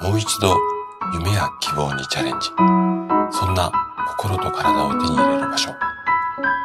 [0.00, 0.54] もう一度
[1.14, 2.48] 夢や希望にチャレンジ。
[3.30, 3.72] そんな
[4.08, 5.70] 心と体を手に入れる場所。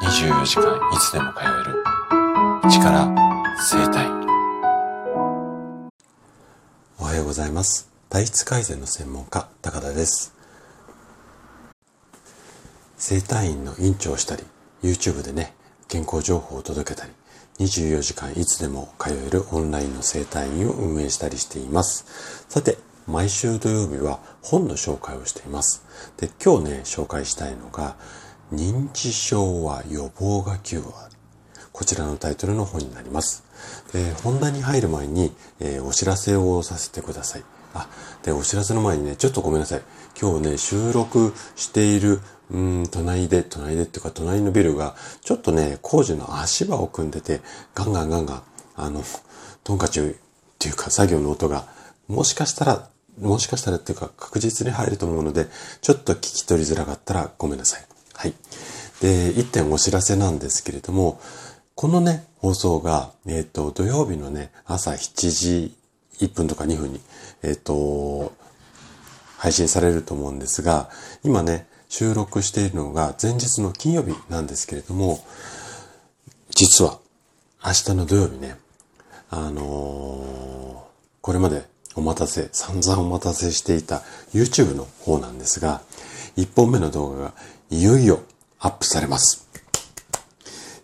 [0.04, 1.84] 24時間いつでも通える。
[2.70, 3.08] 力
[3.58, 4.06] 生体。
[7.00, 7.90] おはようございます。
[8.10, 10.36] 体質改善の専門家、高田です。
[12.98, 14.44] 生体院の院長をしたり、
[14.84, 15.54] YouTube でね、
[15.88, 17.14] 健康情報を届けたり、
[17.60, 22.46] 24時間いつでも通えるオンラインの生体院を運営したりしています。
[22.50, 22.78] さて、
[23.08, 25.84] 毎週土曜日は本の紹介をしています。
[26.18, 27.96] で、今日ね、紹介したいのが、
[28.54, 31.16] 認知症は予防が9割。
[31.72, 33.44] こちらのタイトルの本になります。
[33.94, 37.44] で、本題に入る前に、えー、お知らせをさせてください。
[37.74, 37.88] あ、
[38.24, 39.82] で、お知らせの前にね、ちょっとごめんなさい。
[40.20, 42.20] 今日ね、収録している、
[42.52, 47.42] うん、隣で、隣でっていうか、隣のビルが、ちょっとね、工事の足場を組んでて、
[47.74, 48.44] ガンガンガンガン、
[48.76, 49.04] あの、
[49.64, 50.04] トンカチっ
[50.60, 51.66] ていうか、作業の音が、
[52.12, 52.90] もしかしたら
[53.20, 55.48] もしかしたらっていうか確実に入ると思うので、
[55.82, 57.86] ちょっと聞き取りづらかったらごめんなさい。
[58.14, 58.34] はい。
[59.02, 61.20] で、一点お知らせなんですけれども、
[61.76, 65.76] このね、放送が、えっ、ー、と、土曜日のね、朝7時
[66.20, 67.02] 1分とか2分に、
[67.44, 68.34] えっ、ー、と、
[69.38, 70.90] 配信されると思うんですが、
[71.24, 75.24] 今ね、収録しているのが前日の金曜日なんですけれども、
[76.52, 77.00] 実は
[77.66, 78.56] 明日の土曜日ね、
[79.30, 84.02] あのー、これまでお待たせ、散々お待たせしていた
[84.34, 85.82] YouTube の方なんですが、
[86.38, 87.34] 1本目の動画が
[87.70, 88.22] いよいよ
[88.60, 89.48] アップされます。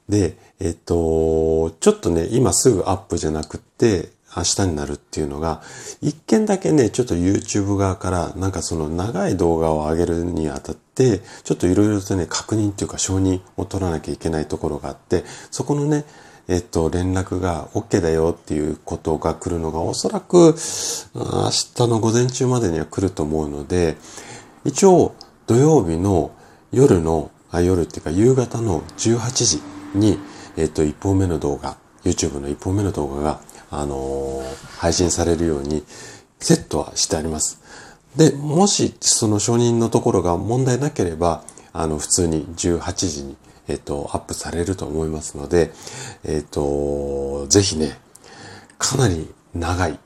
[0.09, 5.61] で、えっと、ちょっとね、今すぐアップじゃなくって、明日になるっていうのが、
[6.01, 16.05] 一件だけね、ちょっと YouTube 側から、なんかその長い動画を上げるにあたって、ちょっといろいろとね、確認っていうか承認を取らなきゃいけないところがあって、そこのね、
[16.49, 23.97] えっと、連絡が OK だよっていうことが来るのがおそらく明日の午前中までには来ると思うので、
[24.63, 25.13] 一応
[25.45, 26.31] 土曜日の
[26.71, 29.61] 夜の、あ、夜っていうか夕方の18時
[29.93, 30.17] に、
[30.55, 35.83] えっと、一本目の動画、YouTube の一本目の動画が、あのー、配信されるように
[36.39, 37.61] セットはしてあります。
[38.15, 41.43] で、もしその承認のところが問題なければ、
[41.73, 45.71] あの、普通に18時にえっ、と、アップされると思いますので、
[46.23, 47.97] えっ、と、ぜひね、
[48.77, 49.99] かなり長い、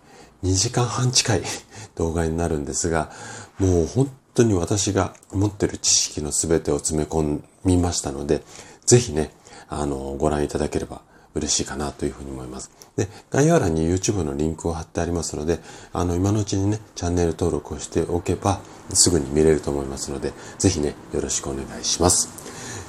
[0.44, 1.44] 2時間半近い
[1.96, 3.12] 動画になるんですが、
[3.60, 8.44] もう本当に私が持ってる知識の全てを詰め込みましたので、
[8.86, 9.32] ぜひね、
[9.70, 11.02] あの、ご覧いただければ
[11.36, 12.72] 嬉しいかなというふうに思います。
[12.98, 15.60] で、概要欄に YouTube のリンクを貼ってありますので、
[15.94, 18.60] あの、今のうちにね、チャンネル登録をしておけば、
[18.94, 22.30] すぐに見れると思いますので、ぜひね、よろしくお願いします。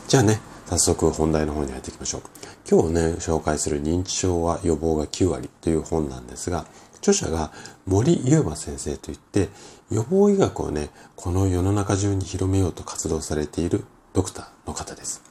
[0.08, 0.40] じゃあね、
[0.72, 2.22] 早速本題の方に入っていきましょう。
[2.66, 6.64] 今日ね、紹介する認知症は予防が9割という本なんですが、
[6.96, 7.52] 著者が
[7.84, 9.50] 森優馬先生といって、
[9.90, 13.84] 予防医学をね、この世の中中に広めようと活動されている
[14.14, 15.22] ドクターの方です。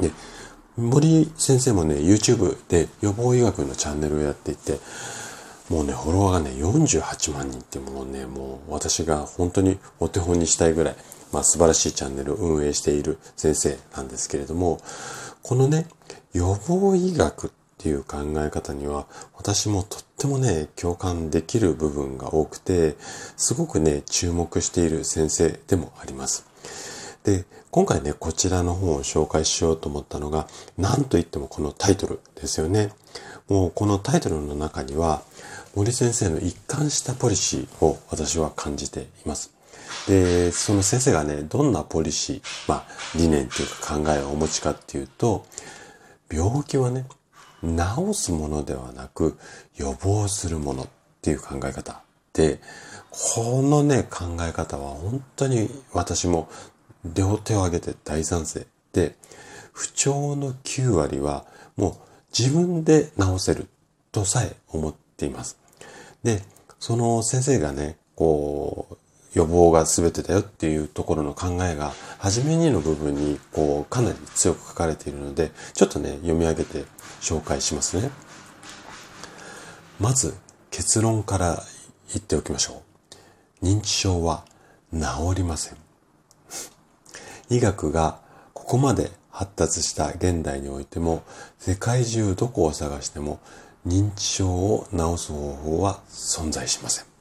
[0.00, 0.10] で、
[0.78, 4.80] 森先生もね、YouTube で予防医学のチャンネルをやっていて、
[5.68, 10.96] もうね、フォロワーがね、48万人っていうね、もう私が本当にお手本にしたいぐらい、
[11.32, 14.80] まあ、素晴らしいチャンネルを運営している先生なんですけれども、
[15.42, 15.86] このね、
[16.32, 22.96] 予防医学っていう考え方には、私もとってもね、共感できる部分が多くて、
[23.36, 26.46] すごくね、注目している先生でもあります。
[27.24, 32.92] で、今回ね、こちらの本を紹介しようと思ったのが、なんといってもこのタイトルですよね。
[33.48, 35.22] もうこのタイトルの中には、
[35.74, 39.61] 森先生の一貫したポリシーを私は感じています。
[40.06, 42.84] で、その先生がね、どんなポリシー、まあ、
[43.16, 45.46] 理念っていうか考えをお持ちかっていうと、
[46.30, 47.06] 病気はね、
[47.62, 49.38] 治すものではなく、
[49.76, 50.88] 予防するものっ
[51.20, 52.60] ていう考え方で、
[53.10, 56.48] このね、考え方は本当に私も
[57.04, 59.16] 両手を挙げて大賛成で、
[59.72, 61.94] 不調の9割はもう
[62.36, 63.68] 自分で治せる
[64.10, 65.58] とさえ思っています。
[66.22, 66.42] で、
[66.78, 68.96] その先生がね、こう、
[69.34, 76.84] 予防が全てだよっていうところの考えが、初めにの部分に、こう、かなり強く書かれているので、ちょっとね、読み上げて
[77.20, 78.10] 紹介しますね。
[79.98, 80.34] まず、
[80.70, 81.62] 結論から
[82.08, 82.82] 言っておきましょ
[83.62, 83.64] う。
[83.64, 84.44] 認知症は
[84.92, 85.00] 治
[85.36, 85.76] りません。
[87.48, 88.18] 医学が
[88.54, 91.22] ここまで発達した現代においても、
[91.58, 93.40] 世界中どこを探しても、
[93.86, 97.11] 認知症を治す方法は存在しません。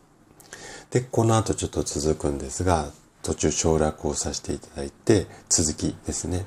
[0.91, 2.91] で、この後ちょっと続くんですが、
[3.23, 6.45] 途中省略をさせていただいて、続きですね。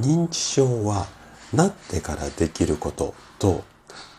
[0.00, 1.06] 認知症は、
[1.52, 3.64] なってからできることと、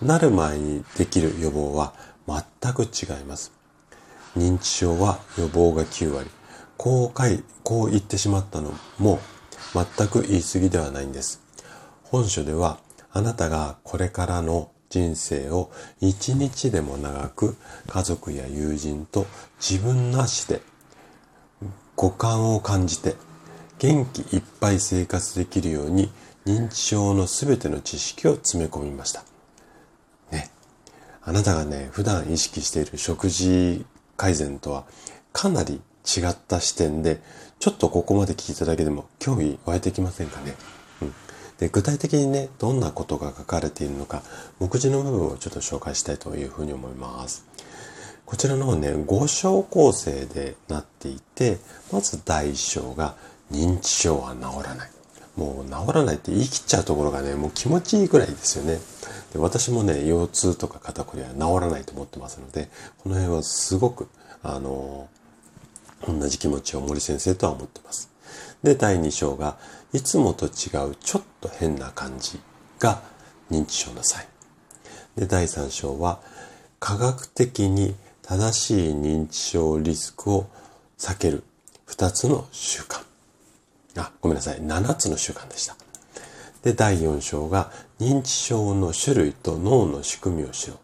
[0.02, 1.94] なる前にできる予防は
[2.28, 3.52] 全く違います。
[4.36, 6.30] 認知症は予防が9割。
[6.78, 9.20] こう書い、こう言ってしまったのも
[9.74, 11.42] 全く言い過ぎではないんです。
[12.04, 12.80] 本書では
[13.12, 15.72] あなたがこれからの人生を
[16.02, 17.56] 一日でも長く
[17.88, 19.28] 家族や友人と
[19.60, 20.62] 自分なしで
[21.96, 23.16] 五感を感じて
[23.78, 26.12] 元気いっぱい生活できるように
[26.46, 29.24] 認知症のすべての知識を詰め込みました。
[30.32, 30.50] ね。
[31.22, 33.86] あなたがね、普段意識している食事
[34.18, 34.86] 改善とは
[35.32, 37.22] かなり違った視点で、
[37.60, 40.56] ちょっとここまで聞いただけでも興味湧いてきませんかね？
[41.60, 44.24] で、具体的にね、どんなことが書かれているのか、
[44.60, 47.46] 目次の部分をちょっと紹介したいというふうに思います。
[48.26, 51.58] こちらの方ね、5章構成でなっていて、
[51.92, 53.16] まず第1章が
[53.52, 54.90] 認知症は治らない。
[55.36, 58.80] もう治らないって言い切っちゃうところがね、もう気持ちいいぐらいですよね。
[59.34, 62.70] で私もね、腰痛とか肩こりは治らないと思ってますので、
[63.00, 64.08] この辺はすごく、
[64.44, 65.08] あの、
[66.08, 68.10] 同じ気持ちを森先生とは思ってます。
[68.64, 69.58] で、第2章が、
[69.94, 70.50] いつもと違
[70.90, 72.40] うちょっと変な感じ
[72.80, 73.02] が
[73.50, 74.28] 認知症の際。
[75.16, 76.20] で、第3章は、
[76.80, 80.48] 科学的に正しい認知症リスクを
[80.98, 81.44] 避ける
[81.88, 83.04] 2つの習慣。
[83.98, 84.62] あ、ごめんなさい。
[84.62, 85.76] 7つの習慣でした。
[86.64, 90.78] で、第4章が認知症の種類と脳の仕組みを知ろう。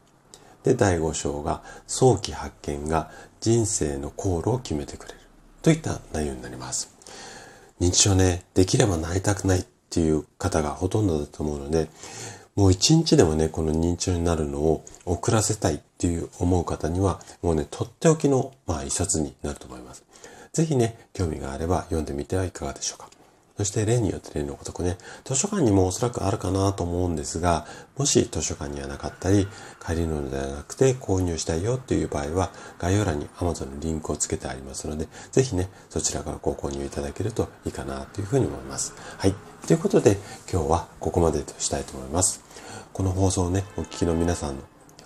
[0.66, 5.20] で、第5章が早期発見が人生の航路を決めてくれる。
[5.62, 6.95] といった内容になります。
[7.80, 11.90] 認知症ね、できればなりたくないっていう方がほとんどだと思うので、
[12.56, 20.06] もう一日でもね、この認知症になるのを遅らせたいっていう思う方には、もうね、とっておきの、まあ、一冊になると思います。
[20.54, 23.10] ぜひね、興味があれば読んでみてはいかがでしょうか。
[23.58, 27.66] そして例によって例のごとくね、図書館にもおそらくあるかなと思うんですが、
[27.98, 29.48] もし図書館にはなかったり、
[29.80, 38.94] 借りるのではなくて購入したいよっていう場合は、概要欄に Amazon のリンクをつけてありますので、ぜひね、そちらからご購入いただけるといいかなというふうに思います。
[39.18, 39.34] はい。
[39.66, 40.18] ということで、
[40.52, 42.42] 今日はここまでとしたいと思います。
[42.92, 44.64] この放送をね、お聞きの皆さんの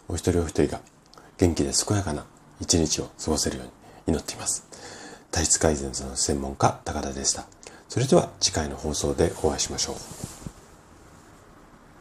[0.07, 0.81] お一人お一人が
[1.38, 2.25] 元気で健やかな
[2.60, 3.72] 一日を過ごせるように
[4.16, 4.66] 祈っています。
[5.31, 7.46] 体質改善の専門家、高田でした。
[7.89, 10.19] それでは次回の放送でお会いしましょう。